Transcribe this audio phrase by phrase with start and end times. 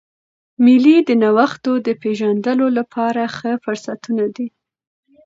[0.63, 4.47] مېلې د نوښتو د پېژندلو له پاره ښه فرصتونه دي.